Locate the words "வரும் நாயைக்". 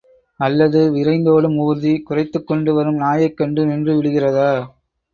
2.73-3.37